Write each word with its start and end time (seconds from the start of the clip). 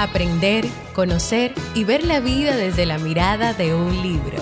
Aprender, 0.00 0.64
conocer 0.94 1.52
y 1.74 1.84
ver 1.84 2.04
la 2.04 2.20
vida 2.20 2.56
desde 2.56 2.86
la 2.86 2.96
mirada 2.96 3.52
de 3.52 3.74
un 3.74 4.02
libro. 4.02 4.38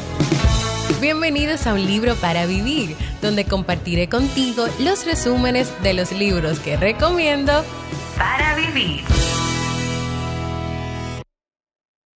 Bienvenidos 1.01 1.67
a 1.67 1.75
Un 1.75 1.85
libro 1.85 2.15
para 2.15 2.47
vivir, 2.47 2.97
donde 3.21 3.45
compartiré 3.45 4.09
contigo 4.09 4.67
los 4.79 5.05
resúmenes 5.05 5.73
de 5.83 5.95
los 5.95 6.13
libros 6.13 6.61
que 6.61 6.77
recomiendo 6.77 7.65
para 8.17 8.55
vivir. 8.55 9.01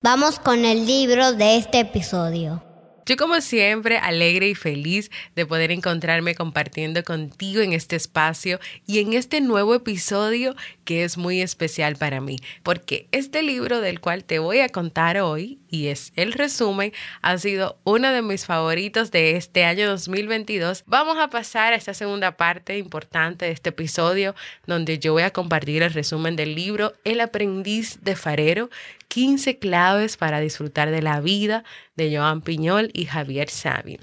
Vamos 0.05 0.39
con 0.39 0.65
el 0.65 0.87
libro 0.87 1.33
de 1.33 1.57
este 1.57 1.81
episodio. 1.81 2.63
Yo 3.05 3.17
como 3.17 3.41
siempre, 3.41 3.99
alegre 3.99 4.49
y 4.49 4.55
feliz 4.55 5.11
de 5.35 5.45
poder 5.45 5.73
encontrarme 5.73 6.37
compartiendo 6.37 7.03
contigo 7.03 7.61
en 7.61 7.73
este 7.73 7.97
espacio 7.97 8.61
y 8.87 9.01
en 9.01 9.13
este 9.13 9.41
nuevo 9.41 9.75
episodio 9.75 10.55
que 10.85 11.03
es 11.03 11.19
muy 11.19 11.41
especial 11.41 11.97
para 11.97 12.21
mí, 12.21 12.37
porque 12.63 13.09
este 13.11 13.43
libro 13.43 13.81
del 13.81 14.01
cual 14.01 14.25
te 14.25 14.39
voy 14.39 14.61
a 14.61 14.69
contar 14.69 15.19
hoy, 15.19 15.59
y 15.73 15.89
es 15.89 16.13
el 16.17 16.35
resumen, 16.35 16.93
ha 17.23 17.39
sido 17.39 17.81
uno 17.85 18.13
de 18.13 18.21
mis 18.21 18.45
favoritos 18.45 19.11
de 19.11 19.37
este 19.37 19.65
año 19.65 19.89
2022. 19.89 20.85
Vamos 20.87 21.17
a 21.17 21.31
pasar 21.31 21.73
a 21.73 21.77
esta 21.77 21.95
segunda 21.95 22.37
parte 22.37 22.77
importante 22.77 23.47
de 23.47 23.53
este 23.53 23.71
episodio, 23.71 24.35
donde 24.67 24.99
yo 24.99 25.15
voy 25.15 25.23
a 25.23 25.31
compartir 25.31 25.83
el 25.83 25.95
resumen 25.95 26.37
del 26.37 26.55
libro 26.55 26.93
El 27.05 27.23
aprendiz 27.23 28.01
de 28.03 28.17
farero, 28.17 28.69
15 29.09 29.59
claves 29.59 30.19
para 30.19 30.41
disfrutar 30.41 30.91
de 30.91 31.01
la 31.01 31.21
vida 31.21 31.65
de 31.97 32.15
Joan 32.15 32.43
Piñol 32.43 32.91
y 32.93 33.07
Javier 33.07 33.49
Sabin. 33.49 34.01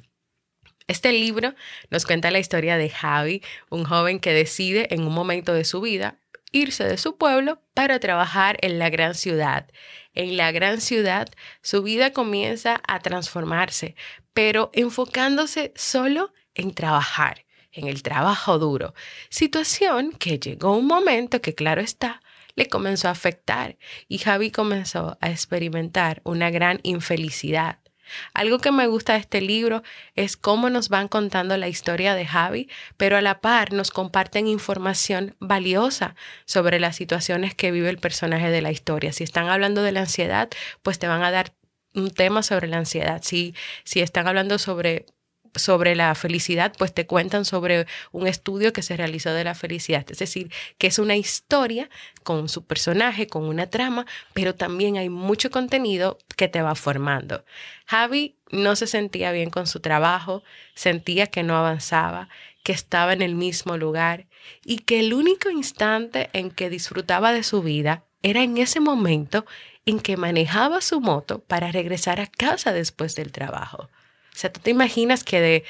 Este 0.87 1.11
libro 1.11 1.53
nos 1.91 2.07
cuenta 2.07 2.31
la 2.31 2.39
historia 2.39 2.77
de 2.77 2.89
Javi, 2.89 3.43
un 3.69 3.83
joven 3.83 4.19
que 4.19 4.33
decide 4.33 4.87
en 4.91 5.03
un 5.03 5.13
momento 5.13 5.53
de 5.53 5.65
su 5.65 5.81
vida 5.81 6.17
irse 6.51 6.83
de 6.83 6.97
su 6.97 7.17
pueblo 7.17 7.61
para 7.73 7.99
trabajar 7.99 8.57
en 8.61 8.79
la 8.79 8.89
gran 8.89 9.15
ciudad. 9.15 9.69
En 10.13 10.37
la 10.37 10.51
gran 10.51 10.81
ciudad 10.81 11.27
su 11.61 11.83
vida 11.83 12.11
comienza 12.13 12.81
a 12.87 12.99
transformarse, 12.99 13.95
pero 14.33 14.69
enfocándose 14.73 15.73
solo 15.75 16.33
en 16.55 16.73
trabajar, 16.73 17.45
en 17.71 17.87
el 17.87 18.03
trabajo 18.03 18.59
duro. 18.59 18.93
Situación 19.29 20.11
que 20.11 20.39
llegó 20.39 20.75
un 20.75 20.87
momento 20.87 21.41
que, 21.41 21.55
claro 21.55 21.81
está, 21.81 22.21
le 22.55 22.67
comenzó 22.67 23.07
a 23.07 23.11
afectar 23.11 23.77
y 24.07 24.17
Javi 24.17 24.51
comenzó 24.51 25.17
a 25.21 25.29
experimentar 25.29 26.21
una 26.25 26.49
gran 26.49 26.79
infelicidad. 26.83 27.79
Algo 28.33 28.59
que 28.59 28.71
me 28.71 28.87
gusta 28.87 29.13
de 29.13 29.19
este 29.19 29.41
libro 29.41 29.83
es 30.15 30.37
cómo 30.37 30.69
nos 30.69 30.89
van 30.89 31.07
contando 31.07 31.57
la 31.57 31.67
historia 31.67 32.15
de 32.15 32.25
Javi, 32.25 32.69
pero 32.97 33.17
a 33.17 33.21
la 33.21 33.41
par 33.41 33.73
nos 33.73 33.91
comparten 33.91 34.47
información 34.47 35.35
valiosa 35.39 36.15
sobre 36.45 36.79
las 36.79 36.95
situaciones 36.95 37.55
que 37.55 37.71
vive 37.71 37.89
el 37.89 37.97
personaje 37.97 38.49
de 38.49 38.61
la 38.61 38.71
historia. 38.71 39.13
Si 39.13 39.23
están 39.23 39.47
hablando 39.47 39.83
de 39.83 39.91
la 39.91 40.01
ansiedad, 40.01 40.49
pues 40.83 40.99
te 40.99 41.07
van 41.07 41.23
a 41.23 41.31
dar 41.31 41.53
un 41.95 42.11
tema 42.11 42.43
sobre 42.43 42.67
la 42.67 42.77
ansiedad. 42.77 43.21
Si, 43.23 43.55
si 43.83 44.01
están 44.01 44.27
hablando 44.27 44.59
sobre 44.59 45.05
sobre 45.55 45.95
la 45.95 46.13
felicidad, 46.15 46.73
pues 46.77 46.93
te 46.93 47.05
cuentan 47.05 47.45
sobre 47.45 47.87
un 48.11 48.27
estudio 48.27 48.73
que 48.73 48.81
se 48.81 48.97
realizó 48.97 49.33
de 49.33 49.43
la 49.43 49.55
felicidad. 49.55 50.05
Es 50.09 50.19
decir, 50.19 50.51
que 50.77 50.87
es 50.87 50.99
una 50.99 51.15
historia 51.15 51.89
con 52.23 52.49
su 52.49 52.65
personaje, 52.65 53.27
con 53.27 53.43
una 53.45 53.67
trama, 53.67 54.05
pero 54.33 54.55
también 54.55 54.97
hay 54.97 55.09
mucho 55.09 55.49
contenido 55.49 56.17
que 56.35 56.47
te 56.47 56.61
va 56.61 56.75
formando. 56.75 57.43
Javi 57.85 58.35
no 58.51 58.75
se 58.75 58.87
sentía 58.87 59.31
bien 59.31 59.49
con 59.49 59.67
su 59.67 59.79
trabajo, 59.79 60.43
sentía 60.75 61.27
que 61.27 61.43
no 61.43 61.57
avanzaba, 61.57 62.29
que 62.63 62.71
estaba 62.71 63.13
en 63.13 63.21
el 63.21 63.35
mismo 63.35 63.77
lugar 63.77 64.27
y 64.63 64.79
que 64.79 64.99
el 64.99 65.13
único 65.13 65.49
instante 65.49 66.29
en 66.33 66.51
que 66.51 66.69
disfrutaba 66.69 67.31
de 67.31 67.43
su 67.43 67.61
vida 67.61 68.03
era 68.21 68.43
en 68.43 68.57
ese 68.57 68.79
momento 68.79 69.45
en 69.85 69.99
que 69.99 70.17
manejaba 70.17 70.81
su 70.81 70.99
moto 71.01 71.39
para 71.39 71.71
regresar 71.71 72.19
a 72.19 72.27
casa 72.27 72.73
después 72.73 73.15
del 73.15 73.31
trabajo. 73.31 73.89
O 74.39 74.41
sea, 74.41 74.53
tú 74.53 74.61
te 74.61 74.71
imaginas 74.71 75.25
que 75.25 75.41
de 75.41 75.65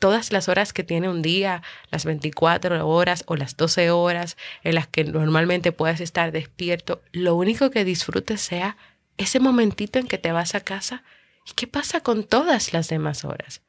todas 0.00 0.32
las 0.32 0.48
horas 0.48 0.72
que 0.72 0.82
tiene 0.82 1.08
un 1.08 1.22
día, 1.22 1.62
las 1.92 2.04
24 2.04 2.88
horas 2.88 3.22
o 3.28 3.36
las 3.36 3.56
12 3.56 3.92
horas 3.92 4.36
en 4.64 4.74
las 4.74 4.88
que 4.88 5.04
normalmente 5.04 5.70
puedes 5.70 6.00
estar 6.00 6.32
despierto, 6.32 7.02
lo 7.12 7.36
único 7.36 7.70
que 7.70 7.84
disfrutes 7.84 8.40
sea 8.40 8.76
ese 9.16 9.38
momentito 9.38 10.00
en 10.00 10.08
que 10.08 10.18
te 10.18 10.32
vas 10.32 10.56
a 10.56 10.60
casa. 10.62 11.04
¿Y 11.48 11.52
qué 11.52 11.68
pasa 11.68 12.00
con 12.00 12.24
todas 12.24 12.72
las 12.72 12.88
demás 12.88 13.24
horas? 13.24 13.62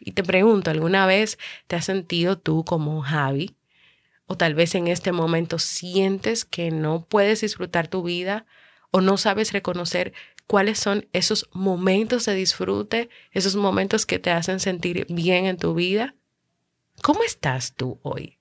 Y 0.00 0.12
te 0.12 0.22
pregunto, 0.22 0.70
¿alguna 0.70 1.04
vez 1.04 1.38
te 1.66 1.76
has 1.76 1.84
sentido 1.84 2.38
tú 2.38 2.64
como 2.64 3.02
Javi? 3.02 3.54
O 4.24 4.38
tal 4.38 4.54
vez 4.54 4.74
en 4.76 4.88
este 4.88 5.12
momento 5.12 5.58
sientes 5.58 6.46
que 6.46 6.70
no 6.70 7.04
puedes 7.04 7.42
disfrutar 7.42 7.86
tu 7.86 8.02
vida 8.02 8.46
o 8.90 9.02
no 9.02 9.18
sabes 9.18 9.52
reconocer 9.52 10.14
cuáles 10.48 10.78
son 10.78 11.06
esos 11.12 11.48
momentos 11.52 12.24
de 12.24 12.34
disfrute, 12.34 13.10
esos 13.30 13.54
momentos 13.54 14.06
que 14.06 14.18
te 14.18 14.30
hacen 14.30 14.58
sentir 14.58 15.06
bien 15.08 15.44
en 15.44 15.58
tu 15.58 15.74
vida. 15.74 16.16
¿Cómo 17.02 17.22
estás 17.22 17.74
tú 17.74 18.00
hoy? 18.02 18.38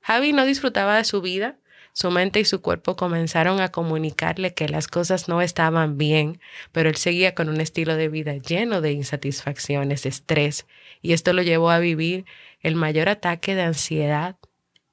Javi 0.00 0.32
no 0.32 0.46
disfrutaba 0.46 0.96
de 0.96 1.04
su 1.04 1.20
vida. 1.20 1.58
Su 1.92 2.10
mente 2.10 2.40
y 2.40 2.44
su 2.44 2.60
cuerpo 2.60 2.96
comenzaron 2.96 3.60
a 3.60 3.70
comunicarle 3.70 4.52
que 4.52 4.68
las 4.68 4.88
cosas 4.88 5.28
no 5.28 5.40
estaban 5.42 5.96
bien, 5.96 6.40
pero 6.72 6.88
él 6.88 6.96
seguía 6.96 7.36
con 7.36 7.48
un 7.48 7.60
estilo 7.60 7.94
de 7.94 8.08
vida 8.08 8.34
lleno 8.34 8.80
de 8.80 8.90
insatisfacciones, 8.90 10.04
estrés, 10.04 10.66
y 11.02 11.12
esto 11.12 11.32
lo 11.32 11.42
llevó 11.42 11.70
a 11.70 11.78
vivir 11.78 12.24
el 12.60 12.74
mayor 12.74 13.08
ataque 13.08 13.54
de 13.54 13.62
ansiedad 13.62 14.36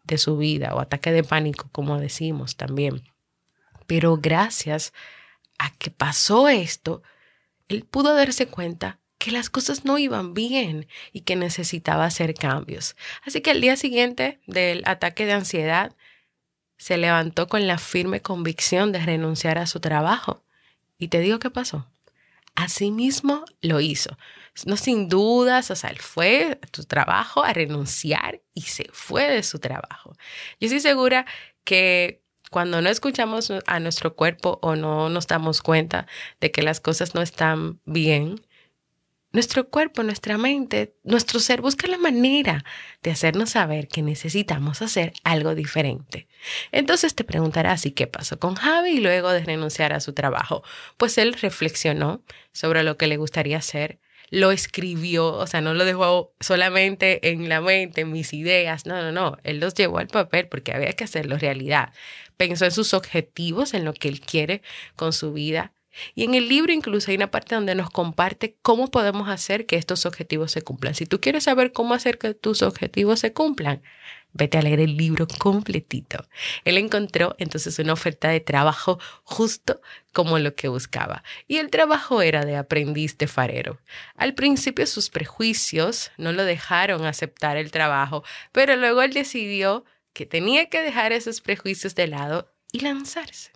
de 0.04 0.20
su 0.20 0.38
vida 0.38 0.76
o 0.76 0.80
ataque 0.80 1.12
de 1.12 1.24
pánico, 1.24 1.70
como 1.72 1.98
decimos 1.98 2.56
también. 2.56 3.02
Pero 3.88 4.18
gracias 4.18 4.94
a 4.94 5.21
que 5.70 5.92
pasó 5.92 6.50
esto, 6.50 7.04
él 7.68 7.86
pudo 7.86 8.16
darse 8.16 8.48
cuenta 8.48 9.00
que 9.18 9.32
las 9.32 9.50
cosas 9.50 9.86
no 9.86 10.00
iban 10.00 10.34
bien 10.34 10.88
y 11.14 11.22
que 11.22 11.36
necesitaba 11.36 12.06
hacer 12.06 12.34
cambios. 12.34 12.96
Así 13.24 13.42
que 13.42 13.52
al 13.52 13.62
día 13.62 13.78
siguiente 13.78 14.40
del 14.48 14.82
ataque 14.86 15.26
de 15.26 15.34
ansiedad, 15.34 15.96
se 16.82 16.98
levantó 16.98 17.48
con 17.48 17.68
la 17.68 17.78
firme 17.78 18.24
convicción 18.24 18.92
de 18.92 19.06
renunciar 19.06 19.60
a 19.60 19.68
su 19.68 19.80
trabajo. 19.80 20.44
Y 20.98 21.10
te 21.10 21.20
digo 21.20 21.38
qué 21.38 21.52
pasó. 21.52 21.88
Asimismo 22.56 23.46
lo 23.62 23.80
hizo. 23.80 24.18
No 24.66 24.76
sin 24.78 25.08
dudas, 25.08 25.70
o 25.70 25.76
sea, 25.76 25.92
él 25.92 26.00
fue 26.00 26.60
a 26.60 26.68
su 26.76 26.86
trabajo 26.86 27.44
a 27.44 27.54
renunciar 27.54 28.42
y 28.56 28.62
se 28.62 28.90
fue 28.92 29.30
de 29.30 29.44
su 29.44 29.60
trabajo. 29.60 30.16
Yo 30.60 30.66
estoy 30.66 30.80
segura 30.80 31.28
que 31.64 32.21
cuando 32.52 32.82
no 32.82 32.90
escuchamos 32.90 33.52
a 33.66 33.80
nuestro 33.80 34.14
cuerpo 34.14 34.60
o 34.62 34.76
no 34.76 35.10
nos 35.10 35.26
damos 35.26 35.62
cuenta 35.62 36.06
de 36.42 36.52
que 36.52 36.62
las 36.62 36.82
cosas 36.82 37.16
no 37.16 37.22
están 37.22 37.80
bien, 37.86 38.42
nuestro 39.32 39.70
cuerpo, 39.70 40.04
nuestra 40.04 40.38
mente, 40.38 40.94
nuestro 41.06 41.40
ser 41.40 41.62
busca 41.62 41.88
la 41.88 41.98
manera 41.98 42.66
de 43.04 43.12
hacernos 43.12 43.52
saber 43.52 43.88
que 43.88 44.02
necesitamos 44.02 44.82
hacer 44.82 45.14
algo 45.24 45.56
diferente. 45.56 46.28
Entonces 46.74 47.16
te 47.16 47.24
preguntarás, 47.24 47.86
¿y 47.86 47.92
qué 47.92 48.08
pasó 48.08 48.38
con 48.38 48.56
Javi 48.56 49.00
luego 49.00 49.32
de 49.32 49.46
renunciar 49.46 49.94
a 49.94 50.02
su 50.02 50.12
trabajo? 50.12 50.62
Pues 50.98 51.18
él 51.18 51.34
reflexionó 51.36 52.22
sobre 52.52 52.84
lo 52.84 52.98
que 52.98 53.08
le 53.08 53.16
gustaría 53.16 53.60
hacer, 53.60 54.02
lo 54.32 54.52
escribió, 54.52 55.28
o 55.28 55.46
sea, 55.46 55.62
no 55.62 55.74
lo 55.74 55.86
dejó 55.86 56.34
solamente 56.40 57.32
en 57.32 57.50
la 57.50 57.62
mente, 57.62 58.02
en 58.02 58.12
mis 58.12 58.34
ideas, 58.34 58.86
no, 58.86 59.02
no, 59.02 59.12
no, 59.12 59.38
él 59.44 59.60
los 59.60 59.74
llevó 59.76 60.00
al 60.00 60.08
papel 60.08 60.48
porque 60.48 60.74
había 60.74 60.94
que 60.94 61.04
hacerlo 61.04 61.38
realidad. 61.38 61.94
Pensó 62.38 62.66
en 62.66 62.72
sus 62.72 62.94
objetivos, 62.94 63.74
en 63.74 63.86
lo 63.86 63.94
que 63.94 64.08
él 64.08 64.22
quiere 64.22 64.62
con 64.96 65.14
su 65.14 65.34
vida. 65.34 65.74
Y 66.16 66.24
en 66.24 66.34
el 66.36 66.48
libro 66.48 66.72
incluso 66.72 67.12
hay 67.12 67.18
una 67.18 67.32
parte 67.32 67.56
donde 67.56 67.76
nos 67.76 67.90
comparte 67.90 68.56
cómo 68.62 68.90
podemos 68.90 69.30
hacer 69.30 69.66
que 69.66 69.76
estos 69.76 70.06
objetivos 70.06 70.52
se 70.52 70.62
cumplan. 70.62 70.96
Si 70.96 71.06
tú 71.06 71.20
quieres 71.20 71.44
saber 71.46 71.74
cómo 71.74 71.94
hacer 71.94 72.18
que 72.18 72.34
tus 72.34 72.62
objetivos 72.62 73.20
se 73.20 73.34
cumplan, 73.34 73.82
Vete 74.34 74.58
a 74.58 74.62
leer 74.62 74.80
el 74.80 74.96
libro 74.96 75.28
completito. 75.28 76.26
Él 76.64 76.78
encontró 76.78 77.36
entonces 77.38 77.78
una 77.80 77.94
oferta 77.94 78.30
de 78.30 78.40
trabajo 78.40 78.98
justo 79.24 79.82
como 80.14 80.40
lo 80.40 80.56
que 80.56 80.70
buscaba. 80.70 81.24
Y 81.48 81.58
el 81.58 81.70
trabajo 81.70 82.22
era 82.22 82.46
de 82.46 82.56
aprendiz 82.56 83.18
de 83.18 83.28
farero. 83.28 83.82
Al 84.16 84.34
principio 84.34 84.88
sus 84.88 85.10
prejuicios 85.10 86.12
no 86.18 86.32
lo 86.32 86.46
dejaron 86.46 87.06
aceptar 87.06 87.58
el 87.58 87.72
trabajo, 87.72 88.24
pero 88.54 88.78
luego 88.78 89.02
él 89.02 89.14
decidió 89.14 89.84
que 90.14 90.26
tenía 90.26 90.70
que 90.70 90.82
dejar 90.82 91.12
esos 91.12 91.42
prejuicios 91.42 91.96
de 91.96 92.08
lado 92.08 92.54
y 92.72 92.80
lanzarse. 92.80 93.52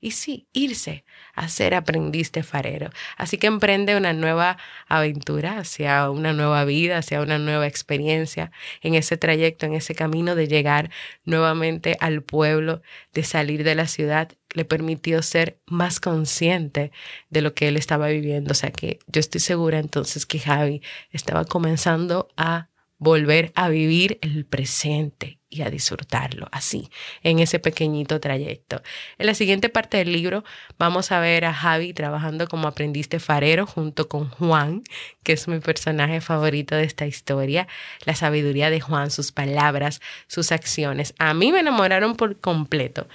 Y 0.00 0.12
sí, 0.12 0.46
irse 0.52 1.04
a 1.34 1.48
ser 1.48 1.74
aprendiz 1.74 2.30
de 2.30 2.44
farero. 2.44 2.90
Así 3.16 3.36
que 3.36 3.48
emprende 3.48 3.96
una 3.96 4.12
nueva 4.12 4.56
aventura 4.86 5.58
hacia 5.58 6.08
una 6.10 6.32
nueva 6.32 6.64
vida, 6.64 6.98
hacia 6.98 7.20
una 7.20 7.38
nueva 7.38 7.66
experiencia 7.66 8.52
en 8.80 8.94
ese 8.94 9.16
trayecto, 9.16 9.66
en 9.66 9.74
ese 9.74 9.96
camino 9.96 10.36
de 10.36 10.46
llegar 10.46 10.90
nuevamente 11.24 11.96
al 12.00 12.22
pueblo, 12.22 12.80
de 13.12 13.24
salir 13.24 13.64
de 13.64 13.74
la 13.74 13.88
ciudad, 13.88 14.30
le 14.54 14.64
permitió 14.64 15.20
ser 15.22 15.58
más 15.66 15.98
consciente 15.98 16.92
de 17.30 17.42
lo 17.42 17.54
que 17.54 17.66
él 17.66 17.76
estaba 17.76 18.06
viviendo. 18.08 18.52
O 18.52 18.54
sea 18.54 18.70
que 18.70 19.00
yo 19.08 19.18
estoy 19.18 19.40
segura 19.40 19.78
entonces 19.80 20.26
que 20.26 20.38
Javi 20.38 20.80
estaba 21.10 21.44
comenzando 21.44 22.28
a 22.36 22.68
volver 22.98 23.52
a 23.54 23.68
vivir 23.68 24.18
el 24.22 24.44
presente 24.44 25.38
y 25.50 25.62
a 25.62 25.70
disfrutarlo 25.70 26.48
así, 26.52 26.90
en 27.22 27.38
ese 27.38 27.58
pequeñito 27.58 28.20
trayecto. 28.20 28.82
En 29.18 29.26
la 29.26 29.34
siguiente 29.34 29.68
parte 29.68 29.96
del 29.96 30.12
libro 30.12 30.44
vamos 30.78 31.10
a 31.10 31.20
ver 31.20 31.44
a 31.44 31.54
Javi 31.54 31.94
trabajando 31.94 32.48
como 32.48 32.68
aprendiz 32.68 33.08
de 33.08 33.18
farero 33.18 33.66
junto 33.66 34.08
con 34.08 34.28
Juan, 34.28 34.82
que 35.22 35.32
es 35.32 35.48
mi 35.48 35.60
personaje 35.60 36.20
favorito 36.20 36.74
de 36.74 36.84
esta 36.84 37.06
historia. 37.06 37.66
La 38.04 38.14
sabiduría 38.14 38.68
de 38.68 38.80
Juan, 38.80 39.10
sus 39.10 39.32
palabras, 39.32 40.00
sus 40.26 40.52
acciones, 40.52 41.14
a 41.18 41.32
mí 41.32 41.52
me 41.52 41.60
enamoraron 41.60 42.14
por 42.14 42.38
completo 42.38 43.08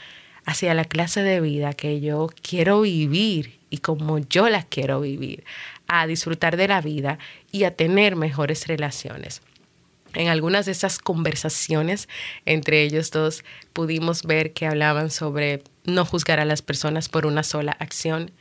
hacia 0.45 0.73
la 0.73 0.85
clase 0.85 1.21
de 1.21 1.39
vida 1.39 1.73
que 1.73 2.01
yo 2.01 2.29
quiero 2.41 2.81
vivir 2.81 3.59
y 3.69 3.77
como 3.77 4.19
yo 4.19 4.49
la 4.49 4.63
quiero 4.63 5.01
vivir, 5.01 5.43
a 5.87 6.05
disfrutar 6.05 6.57
de 6.57 6.67
la 6.67 6.81
vida 6.81 7.17
y 7.51 7.63
a 7.63 7.75
tener 7.75 8.15
mejores 8.15 8.67
relaciones. 8.67 9.41
En 10.13 10.27
algunas 10.27 10.65
de 10.65 10.71
esas 10.71 10.99
conversaciones 10.99 12.07
entre 12.45 12.83
ellos 12.83 13.11
dos 13.11 13.43
pudimos 13.73 14.23
ver 14.23 14.53
que 14.53 14.67
hablaban 14.67 15.09
sobre 15.09 15.63
no 15.85 16.05
juzgar 16.05 16.39
a 16.39 16.45
las 16.45 16.61
personas 16.61 17.09
por 17.09 17.25
una 17.25 17.43
sola 17.43 17.71
acción, 17.79 18.31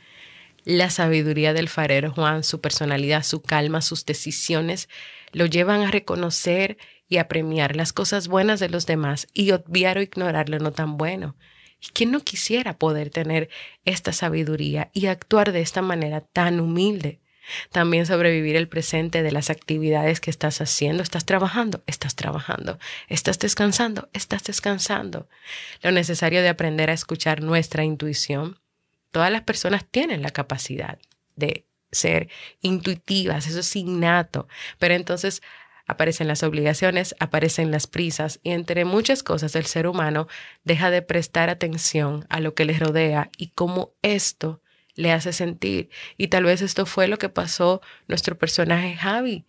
la 0.65 0.89
sabiduría 0.89 1.53
del 1.53 1.67
farero 1.67 2.11
Juan, 2.11 2.43
su 2.43 2.61
personalidad, 2.61 3.23
su 3.23 3.41
calma, 3.41 3.81
sus 3.81 4.05
decisiones, 4.05 4.87
lo 5.33 5.45
llevan 5.45 5.81
a 5.81 5.91
reconocer 5.91 6.77
y 7.09 7.17
a 7.17 7.27
premiar 7.27 7.75
las 7.75 7.91
cosas 7.91 8.27
buenas 8.27 8.59
de 8.59 8.69
los 8.69 8.85
demás 8.85 9.27
y 9.33 9.51
obviar 9.51 9.97
o 9.97 10.01
ignorar 10.01 10.49
lo 10.49 10.59
no 10.59 10.71
tan 10.71 10.97
bueno. 10.97 11.35
¿Y 11.81 11.87
quién 11.87 12.11
no 12.11 12.21
quisiera 12.21 12.77
poder 12.77 13.09
tener 13.09 13.49
esta 13.83 14.13
sabiduría 14.13 14.89
y 14.93 15.07
actuar 15.07 15.51
de 15.51 15.61
esta 15.61 15.81
manera 15.81 16.21
tan 16.21 16.61
humilde? 16.61 17.19
También 17.71 18.05
sobrevivir 18.05 18.55
el 18.55 18.67
presente 18.67 19.23
de 19.23 19.31
las 19.31 19.49
actividades 19.49 20.19
que 20.19 20.29
estás 20.29 20.61
haciendo. 20.61 21.03
Estás 21.03 21.25
trabajando, 21.25 21.83
estás 21.87 22.15
trabajando. 22.15 22.79
Estás 23.09 23.39
descansando, 23.39 24.09
estás 24.13 24.43
descansando. 24.43 25.27
Lo 25.81 25.91
necesario 25.91 26.41
de 26.41 26.49
aprender 26.49 26.89
a 26.89 26.93
escuchar 26.93 27.41
nuestra 27.41 27.83
intuición. 27.83 28.59
Todas 29.11 29.31
las 29.31 29.43
personas 29.43 29.85
tienen 29.89 30.21
la 30.21 30.31
capacidad 30.31 30.97
de 31.35 31.65
ser 31.91 32.29
intuitivas, 32.61 33.47
eso 33.47 33.59
es 33.59 33.75
innato, 33.75 34.47
pero 34.79 34.95
entonces 34.95 35.43
aparecen 35.85 36.27
las 36.27 36.43
obligaciones, 36.43 37.15
aparecen 37.19 37.69
las 37.69 37.87
prisas 37.87 38.39
y 38.41 38.51
entre 38.51 38.85
muchas 38.85 39.21
cosas 39.21 39.55
el 39.55 39.65
ser 39.65 39.85
humano 39.85 40.27
deja 40.63 40.89
de 40.89 41.01
prestar 41.01 41.49
atención 41.49 42.25
a 42.29 42.39
lo 42.39 42.55
que 42.55 42.65
le 42.65 42.77
rodea 42.77 43.29
y 43.37 43.49
cómo 43.49 43.93
esto 44.01 44.62
le 44.95 45.11
hace 45.11 45.33
sentir. 45.33 45.89
Y 46.17 46.27
tal 46.27 46.43
vez 46.43 46.61
esto 46.61 46.85
fue 46.85 47.07
lo 47.07 47.17
que 47.17 47.29
pasó 47.29 47.81
nuestro 48.07 48.37
personaje 48.37 48.95
Javi. 48.95 49.45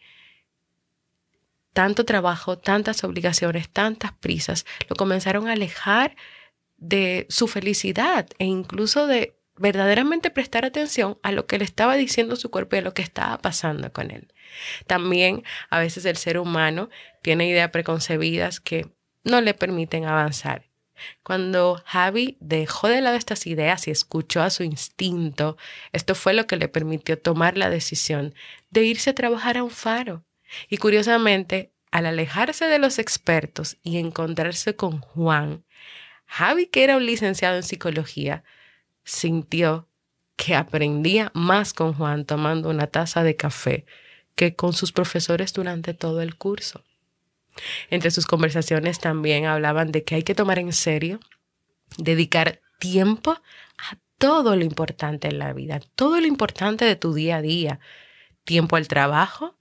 Tanto 1.72 2.04
trabajo, 2.04 2.58
tantas 2.58 3.02
obligaciones, 3.04 3.68
tantas 3.68 4.12
prisas, 4.12 4.64
lo 4.88 4.96
comenzaron 4.96 5.48
a 5.48 5.52
alejar 5.52 6.16
de 6.76 7.26
su 7.28 7.48
felicidad 7.48 8.28
e 8.38 8.44
incluso 8.44 9.06
de 9.06 9.36
verdaderamente 9.56 10.30
prestar 10.30 10.64
atención 10.64 11.18
a 11.22 11.32
lo 11.32 11.46
que 11.46 11.58
le 11.58 11.64
estaba 11.64 11.96
diciendo 11.96 12.36
su 12.36 12.50
cuerpo 12.50 12.76
y 12.76 12.80
a 12.80 12.82
lo 12.82 12.94
que 12.94 13.02
estaba 13.02 13.38
pasando 13.38 13.92
con 13.92 14.10
él. 14.10 14.32
También 14.86 15.44
a 15.70 15.78
veces 15.78 16.04
el 16.04 16.16
ser 16.16 16.38
humano 16.38 16.90
tiene 17.22 17.48
ideas 17.48 17.70
preconcebidas 17.70 18.60
que 18.60 18.88
no 19.22 19.40
le 19.40 19.54
permiten 19.54 20.04
avanzar 20.04 20.66
cuando 21.22 21.82
Javi 21.84 22.36
dejó 22.40 22.88
de 22.88 23.00
lado 23.00 23.16
estas 23.16 23.46
ideas 23.46 23.86
y 23.88 23.90
escuchó 23.90 24.42
a 24.42 24.50
su 24.50 24.62
instinto, 24.62 25.56
esto 25.92 26.14
fue 26.14 26.34
lo 26.34 26.46
que 26.46 26.56
le 26.56 26.68
permitió 26.68 27.18
tomar 27.18 27.56
la 27.56 27.70
decisión 27.70 28.34
de 28.70 28.84
irse 28.84 29.10
a 29.10 29.14
trabajar 29.14 29.56
a 29.56 29.64
un 29.64 29.70
faro. 29.70 30.24
Y 30.68 30.76
curiosamente, 30.76 31.72
al 31.90 32.06
alejarse 32.06 32.66
de 32.66 32.78
los 32.78 32.98
expertos 32.98 33.76
y 33.82 33.98
encontrarse 33.98 34.76
con 34.76 35.00
Juan, 35.00 35.64
Javi, 36.26 36.66
que 36.66 36.84
era 36.84 36.96
un 36.96 37.06
licenciado 37.06 37.56
en 37.56 37.62
psicología, 37.62 38.44
sintió 39.04 39.88
que 40.36 40.54
aprendía 40.54 41.30
más 41.34 41.72
con 41.72 41.94
Juan 41.94 42.24
tomando 42.24 42.70
una 42.70 42.86
taza 42.88 43.22
de 43.22 43.36
café 43.36 43.86
que 44.34 44.56
con 44.56 44.72
sus 44.72 44.92
profesores 44.92 45.52
durante 45.52 45.94
todo 45.94 46.20
el 46.22 46.36
curso. 46.36 46.82
Entre 47.90 48.10
sus 48.10 48.26
conversaciones 48.26 48.98
también 48.98 49.46
hablaban 49.46 49.92
de 49.92 50.04
que 50.04 50.16
hay 50.16 50.22
que 50.22 50.34
tomar 50.34 50.58
en 50.58 50.72
serio, 50.72 51.20
dedicar 51.98 52.60
tiempo 52.78 53.32
a 53.32 53.98
todo 54.18 54.56
lo 54.56 54.64
importante 54.64 55.28
en 55.28 55.38
la 55.38 55.52
vida, 55.52 55.80
todo 55.94 56.20
lo 56.20 56.26
importante 56.26 56.84
de 56.84 56.96
tu 56.96 57.14
día 57.14 57.36
a 57.36 57.42
día. 57.42 57.80
Tiempo 58.44 58.76
al 58.76 58.88
trabajo, 58.88 59.56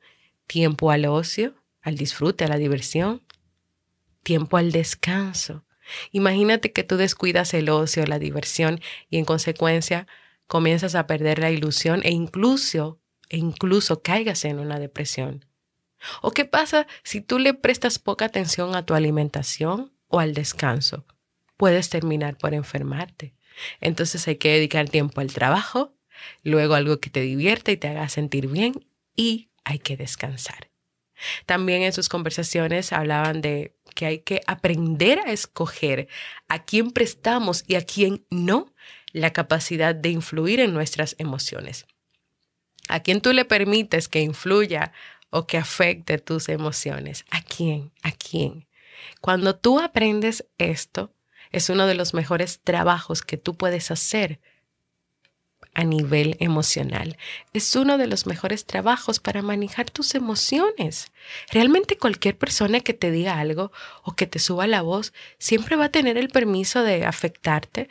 tiempo 0.48 0.92
al 0.92 1.06
ocio, 1.06 1.56
al 1.82 1.96
disfrute, 1.96 2.46
a 2.46 2.48
la 2.48 2.58
diversión, 2.58 3.22
tiempo 4.24 4.58
al 4.58 4.72
descanso. 4.72 5.66
Imagínate 6.12 6.72
que 6.72 6.84
tú 6.84 6.98
descuidas 6.98 7.54
el 7.54 7.70
ocio, 7.70 8.06
la 8.06 8.20
diversión 8.20 8.80
y 9.10 9.18
en 9.18 9.26
consecuencia 9.26 10.08
comienzas 10.48 10.96
a 10.96 11.08
perder 11.08 11.40
la 11.40 11.52
ilusión 11.52 12.02
e 12.04 12.12
incluso, 12.12 13.00
e 13.30 13.38
incluso 13.38 14.02
caigas 14.02 14.46
en 14.46 14.60
una 14.60 14.80
depresión. 14.80 15.46
¿O 16.22 16.32
qué 16.32 16.46
pasa 16.46 16.88
si 17.04 17.22
tú 17.22 17.40
le 17.40 17.54
prestas 17.54 18.00
poca 18.00 18.26
atención 18.26 18.76
a 18.76 18.86
tu 18.86 18.94
alimentación 18.94 19.94
o 20.08 20.20
al 20.20 20.34
descanso? 20.34 21.06
Puedes 21.58 21.90
terminar 21.90 22.38
por 22.38 22.54
enfermarte. 22.54 23.34
Entonces 23.80 24.28
hay 24.28 24.38
que 24.38 24.52
dedicar 24.52 24.90
tiempo 24.90 25.22
al 25.22 25.34
trabajo, 25.34 25.96
luego 26.44 26.76
algo 26.76 27.00
que 27.00 27.10
te 27.10 27.22
divierta 27.22 27.72
y 27.72 27.78
te 27.78 27.88
haga 27.88 28.10
sentir 28.10 28.48
bien 28.48 28.88
y 29.16 29.50
hay 29.64 29.80
que 29.80 29.98
descansar. 29.98 30.70
También 31.46 31.84
en 31.84 31.94
sus 31.94 32.10
conversaciones 32.10 32.92
hablaban 32.92 33.42
de 33.42 33.76
que 33.96 34.06
hay 34.06 34.20
que 34.20 34.42
aprender 34.48 35.20
a 35.20 35.32
escoger 35.32 36.08
a 36.48 36.64
quién 36.64 36.92
prestamos 36.92 37.64
y 37.68 37.76
a 37.76 37.86
quién 37.86 38.26
no 38.30 38.74
la 39.12 39.32
capacidad 39.32 39.94
de 39.94 40.10
influir 40.10 40.60
en 40.60 40.74
nuestras 40.74 41.16
emociones. 41.20 41.86
A 42.90 43.02
quién 43.02 43.22
tú 43.22 43.32
le 43.32 43.46
permites 43.46 44.10
que 44.10 44.22
influya 44.22 44.92
o 45.34 45.48
que 45.48 45.58
afecte 45.58 46.20
tus 46.20 46.48
emociones. 46.48 47.26
¿A 47.32 47.42
quién? 47.42 47.92
¿A 48.04 48.12
quién? 48.12 48.68
Cuando 49.20 49.56
tú 49.56 49.80
aprendes 49.80 50.46
esto, 50.60 51.12
es 51.52 51.70
uno 51.70 51.88
de 51.88 51.96
los 51.96 52.14
mejores 52.14 52.62
trabajos 52.64 53.24
que 53.24 53.38
tú 53.38 53.56
puedes 53.56 53.90
hacer 53.90 54.40
a 55.74 55.86
nivel 55.86 56.38
emocional. 56.40 57.18
Es 57.52 57.76
uno 57.76 57.98
de 57.98 58.06
los 58.06 58.28
mejores 58.28 58.66
trabajos 58.66 59.20
para 59.20 59.42
manejar 59.42 59.90
tus 59.90 60.14
emociones. 60.14 61.12
Realmente 61.50 61.98
cualquier 61.98 62.38
persona 62.38 62.82
que 62.82 62.94
te 62.94 63.10
diga 63.10 63.40
algo 63.40 63.72
o 64.04 64.16
que 64.16 64.28
te 64.28 64.38
suba 64.38 64.68
la 64.68 64.84
voz 64.84 65.14
siempre 65.40 65.76
va 65.78 65.86
a 65.86 65.92
tener 65.92 66.20
el 66.20 66.30
permiso 66.30 66.84
de 66.84 67.06
afectarte, 67.08 67.90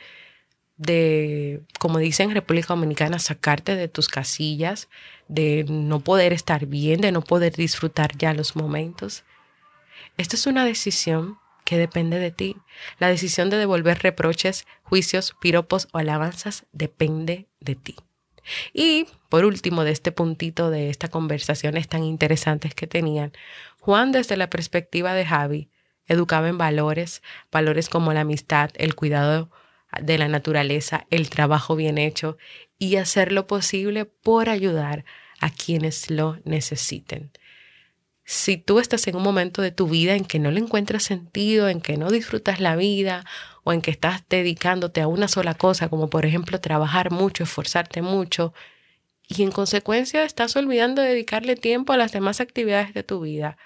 de, 0.77 1.61
como 1.79 1.99
dicen 1.99 2.29
en 2.29 2.35
República 2.35 2.67
Dominicana, 2.69 3.19
sacarte 3.19 3.75
de 3.75 3.87
tus 3.87 4.07
casillas, 4.07 4.89
de 5.27 5.65
no 5.69 5.99
poder 5.99 6.33
estar 6.33 6.65
bien, 6.65 7.01
de 7.01 7.11
no 7.11 7.21
poder 7.21 7.53
disfrutar 7.53 8.17
ya 8.17 8.33
los 8.33 8.55
momentos. 8.55 9.23
Esto 10.17 10.35
es 10.35 10.47
una 10.47 10.65
decisión 10.65 11.37
que 11.65 11.77
depende 11.77 12.19
de 12.19 12.31
ti. 12.31 12.57
La 12.99 13.07
decisión 13.07 13.49
de 13.49 13.57
devolver 13.57 13.99
reproches, 13.99 14.65
juicios, 14.83 15.35
piropos 15.39 15.87
o 15.91 15.97
alabanzas 15.97 16.65
depende 16.71 17.47
de 17.59 17.75
ti. 17.75 17.95
Y 18.73 19.07
por 19.29 19.45
último, 19.45 19.83
de 19.83 19.91
este 19.91 20.11
puntito 20.11 20.69
de 20.69 20.89
estas 20.89 21.09
conversaciones 21.09 21.87
tan 21.87 22.03
interesantes 22.03 22.75
que 22.75 22.87
tenían, 22.87 23.31
Juan 23.79 24.11
desde 24.11 24.37
la 24.37 24.49
perspectiva 24.49 25.13
de 25.13 25.25
Javi 25.25 25.69
educaba 26.07 26.49
en 26.49 26.57
valores, 26.57 27.21
valores 27.51 27.87
como 27.89 28.11
la 28.13 28.21
amistad, 28.21 28.71
el 28.75 28.95
cuidado 28.95 29.49
de 30.01 30.17
la 30.17 30.27
naturaleza, 30.27 31.05
el 31.09 31.29
trabajo 31.29 31.75
bien 31.75 31.97
hecho 31.97 32.37
y 32.77 32.95
hacer 32.97 33.31
lo 33.31 33.47
posible 33.47 34.05
por 34.05 34.49
ayudar 34.49 35.05
a 35.39 35.49
quienes 35.49 36.09
lo 36.09 36.37
necesiten. 36.45 37.31
Si 38.25 38.57
tú 38.57 38.79
estás 38.79 39.07
en 39.07 39.17
un 39.17 39.23
momento 39.23 39.61
de 39.61 39.71
tu 39.71 39.87
vida 39.87 40.15
en 40.15 40.23
que 40.23 40.39
no 40.39 40.49
le 40.51 40.61
encuentras 40.61 41.03
sentido, 41.03 41.67
en 41.67 41.81
que 41.81 41.97
no 41.97 42.09
disfrutas 42.09 42.61
la 42.61 42.75
vida 42.75 43.25
o 43.63 43.73
en 43.73 43.81
que 43.81 43.91
estás 43.91 44.23
dedicándote 44.29 45.01
a 45.01 45.07
una 45.07 45.27
sola 45.27 45.53
cosa, 45.53 45.89
como 45.89 46.09
por 46.09 46.25
ejemplo 46.25 46.59
trabajar 46.61 47.11
mucho, 47.11 47.43
esforzarte 47.43 48.01
mucho, 48.01 48.53
y 49.27 49.43
en 49.43 49.51
consecuencia 49.51 50.23
estás 50.23 50.55
olvidando 50.55 51.01
dedicarle 51.01 51.55
tiempo 51.55 51.93
a 51.93 51.97
las 51.97 52.11
demás 52.11 52.39
actividades 52.39 52.93
de 52.93 53.03
tu 53.03 53.21
vida, 53.21 53.57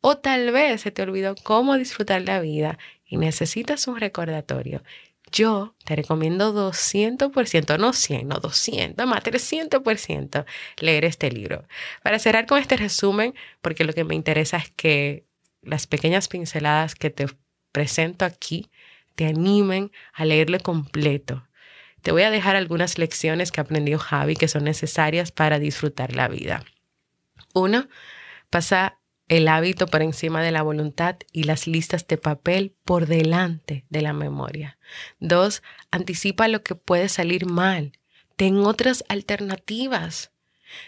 o 0.00 0.18
tal 0.18 0.50
vez 0.52 0.82
se 0.82 0.90
te 0.90 1.02
olvidó 1.02 1.34
cómo 1.42 1.76
disfrutar 1.76 2.22
la 2.22 2.40
vida 2.40 2.78
y 3.06 3.16
necesitas 3.16 3.86
un 3.88 3.98
recordatorio 4.00 4.82
yo 5.32 5.74
te 5.84 5.96
recomiendo 5.96 6.52
200%, 6.54 7.78
no 7.78 7.92
100, 7.92 8.28
no 8.28 8.36
200, 8.36 9.06
más 9.06 9.24
300% 9.24 10.44
leer 10.78 11.04
este 11.04 11.30
libro. 11.30 11.66
Para 12.02 12.18
cerrar 12.18 12.46
con 12.46 12.58
este 12.58 12.76
resumen, 12.76 13.34
porque 13.60 13.84
lo 13.84 13.92
que 13.94 14.04
me 14.04 14.14
interesa 14.14 14.58
es 14.58 14.70
que 14.70 15.26
las 15.62 15.86
pequeñas 15.86 16.28
pinceladas 16.28 16.94
que 16.94 17.10
te 17.10 17.26
presento 17.72 18.24
aquí 18.24 18.70
te 19.14 19.26
animen 19.26 19.90
a 20.12 20.24
leerlo 20.24 20.58
completo. 20.60 21.48
Te 22.02 22.12
voy 22.12 22.22
a 22.22 22.30
dejar 22.30 22.56
algunas 22.56 22.98
lecciones 22.98 23.52
que 23.52 23.60
aprendió 23.60 23.98
Javi 23.98 24.36
que 24.36 24.48
son 24.48 24.64
necesarias 24.64 25.32
para 25.32 25.58
disfrutar 25.58 26.14
la 26.14 26.28
vida. 26.28 26.64
Uno, 27.54 27.88
pasa 28.50 28.98
el 29.32 29.48
hábito 29.48 29.86
por 29.86 30.02
encima 30.02 30.42
de 30.42 30.50
la 30.50 30.60
voluntad 30.60 31.16
y 31.32 31.44
las 31.44 31.66
listas 31.66 32.06
de 32.06 32.18
papel 32.18 32.74
por 32.84 33.06
delante 33.06 33.86
de 33.88 34.02
la 34.02 34.12
memoria. 34.12 34.76
Dos, 35.20 35.62
anticipa 35.90 36.48
lo 36.48 36.62
que 36.62 36.74
puede 36.74 37.08
salir 37.08 37.46
mal. 37.46 37.92
Ten 38.36 38.58
otras 38.58 39.04
alternativas. 39.08 40.32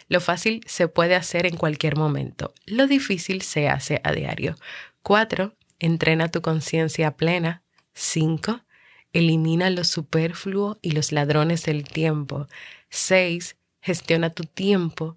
Lo 0.09 0.21
fácil 0.21 0.61
se 0.67 0.89
puede 0.89 1.15
hacer 1.15 1.47
en 1.47 1.57
cualquier 1.57 1.97
momento. 1.97 2.53
Lo 2.67 2.87
difícil 2.87 3.41
se 3.41 3.71
hace 3.71 4.03
a 4.05 4.13
diario. 4.13 4.57
Cuatro, 5.03 5.55
entrena 5.79 6.31
tu 6.31 6.43
conciencia 6.43 7.17
plena. 7.17 7.63
Cinco, 7.95 8.61
elimina 9.15 9.71
lo 9.71 9.85
superfluo 9.85 10.79
y 10.83 10.91
los 10.91 11.13
ladrones 11.13 11.65
del 11.65 11.85
tiempo. 11.85 12.47
Seis, 12.91 13.57
gestiona 13.81 14.29
tu 14.29 14.45
tiempo. 14.45 15.17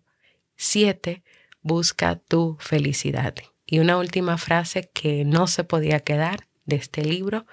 Siete, 0.55 1.23
busca 1.67 2.15
tu 2.15 2.57
felicidad. 2.59 3.35
Y 3.65 3.79
una 3.79 3.97
última 3.97 4.37
frase 4.37 4.89
que 4.93 5.25
no 5.25 5.45
se 5.47 5.63
podía 5.63 5.99
quedar 5.99 6.47
de 6.65 6.77
este 6.77 7.03
libro, 7.03 7.45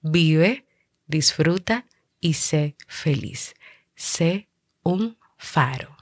vive, 0.00 0.64
disfruta 1.06 1.86
y 2.20 2.34
sé 2.34 2.76
feliz. 2.86 3.54
Sé 3.96 4.48
un 4.82 5.18
faro. 5.36 6.00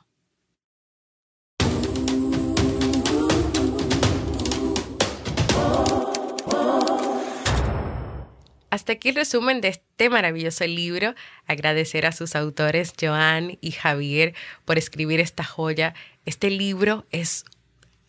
Hasta 8.71 8.93
aquí 8.93 9.09
el 9.09 9.15
resumen 9.15 9.63
de 9.63 9.69
este 9.69 10.11
maravilloso 10.11 10.67
libro. 10.67 11.15
Agradecer 11.47 12.05
a 12.05 12.13
sus 12.13 12.37
autores, 12.37 12.93
Joan 13.01 13.57
y 13.63 13.73
Javier, 13.73 14.35
por 14.67 14.77
escribir 14.77 15.21
esta 15.21 15.43
joya. 15.43 15.95
Este 16.29 16.51
libro 16.51 17.07
es, 17.11 17.47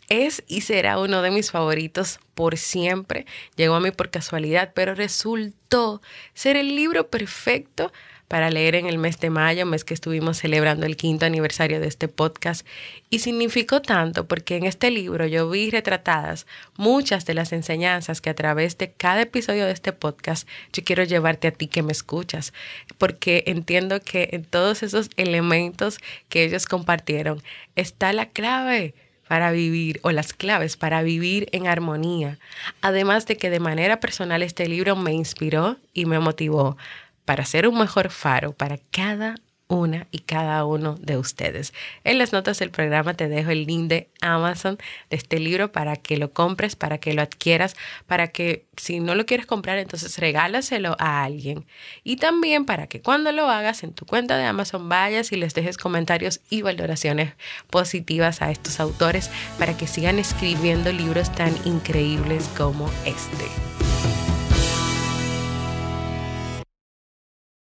es 0.09 0.43
y 0.45 0.59
será 0.59 0.99
uno 0.99 1.21
de 1.21 1.31
mis 1.31 1.51
favoritos 1.51 2.19
por 2.33 2.57
siempre. 2.57 3.25
Llegó 3.55 3.75
a 3.75 3.79
mí 3.79 3.91
por 3.91 4.09
casualidad, 4.09 4.73
pero 4.75 4.93
resultó 4.93 6.01
ser 6.33 6.57
el 6.57 6.75
libro 6.75 7.09
perfecto 7.09 7.93
para 8.29 8.51
leer 8.51 8.75
en 8.75 8.85
el 8.85 8.99
mes 8.99 9.19
de 9.19 9.31
mayo, 9.31 9.65
mes 9.65 9.83
que 9.83 9.95
estuvimos 9.95 10.37
celebrando 10.37 10.85
el 10.85 10.95
quinto 10.95 11.25
aniversario 11.25 11.79
de 11.81 11.87
este 11.87 12.07
podcast. 12.07 12.65
Y 13.09 13.19
significó 13.19 13.81
tanto 13.81 14.27
porque 14.27 14.55
en 14.55 14.65
este 14.65 14.91
libro 14.91 15.25
yo 15.25 15.49
vi 15.49 15.71
retratadas 15.71 16.45
muchas 16.77 17.25
de 17.25 17.33
las 17.33 17.51
enseñanzas 17.51 18.21
que 18.21 18.29
a 18.29 18.35
través 18.35 18.77
de 18.77 18.91
cada 18.91 19.23
episodio 19.23 19.65
de 19.65 19.71
este 19.71 19.93
podcast 19.93 20.47
yo 20.71 20.83
quiero 20.83 21.03
llevarte 21.03 21.47
a 21.47 21.51
ti 21.51 21.67
que 21.67 21.81
me 21.81 21.91
escuchas, 21.91 22.53
porque 22.99 23.43
entiendo 23.47 23.99
que 23.99 24.29
en 24.31 24.45
todos 24.45 24.83
esos 24.83 25.09
elementos 25.17 25.97
que 26.29 26.43
ellos 26.43 26.67
compartieron 26.67 27.41
está 27.75 28.13
la 28.13 28.27
clave 28.27 28.93
para 29.27 29.51
vivir 29.51 29.99
o 30.03 30.11
las 30.11 30.33
claves 30.33 30.77
para 30.77 31.01
vivir 31.01 31.49
en 31.51 31.67
armonía. 31.67 32.37
Además 32.81 33.25
de 33.25 33.37
que 33.37 33.49
de 33.49 33.59
manera 33.59 33.99
personal 33.99 34.43
este 34.43 34.67
libro 34.67 34.95
me 34.95 35.13
inspiró 35.13 35.77
y 35.93 36.05
me 36.05 36.19
motivó 36.19 36.77
para 37.29 37.45
ser 37.45 37.67
un 37.67 37.77
mejor 37.77 38.09
faro 38.09 38.53
para 38.53 38.79
cada 38.89 39.35
una 39.67 40.07
y 40.09 40.21
cada 40.21 40.65
uno 40.65 40.95
de 40.99 41.15
ustedes. 41.15 41.75
En 42.03 42.17
las 42.17 42.33
notas 42.33 42.57
del 42.57 42.71
programa 42.71 43.13
te 43.13 43.29
dejo 43.29 43.51
el 43.51 43.67
link 43.67 43.87
de 43.87 44.09
Amazon 44.19 44.79
de 45.11 45.17
este 45.17 45.39
libro 45.39 45.71
para 45.71 45.95
que 45.95 46.17
lo 46.17 46.33
compres, 46.33 46.75
para 46.75 46.97
que 46.97 47.13
lo 47.13 47.21
adquieras, 47.21 47.75
para 48.07 48.29
que 48.29 48.65
si 48.77 48.99
no 48.99 49.13
lo 49.13 49.27
quieres 49.27 49.45
comprar, 49.45 49.77
entonces 49.77 50.17
regálaselo 50.17 50.95
a 50.97 51.23
alguien. 51.23 51.67
Y 52.03 52.15
también 52.15 52.65
para 52.65 52.87
que 52.87 53.03
cuando 53.03 53.31
lo 53.31 53.47
hagas 53.47 53.83
en 53.83 53.93
tu 53.93 54.07
cuenta 54.07 54.35
de 54.35 54.45
Amazon 54.45 54.89
vayas 54.89 55.31
y 55.31 55.35
les 55.35 55.53
dejes 55.53 55.77
comentarios 55.77 56.41
y 56.49 56.63
valoraciones 56.63 57.35
positivas 57.69 58.41
a 58.41 58.49
estos 58.49 58.79
autores 58.79 59.29
para 59.59 59.77
que 59.77 59.85
sigan 59.85 60.17
escribiendo 60.17 60.91
libros 60.91 61.31
tan 61.35 61.55
increíbles 61.67 62.49
como 62.57 62.89
este. 63.05 63.88